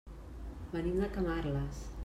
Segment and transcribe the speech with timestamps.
[0.71, 1.87] Venim de Camarles.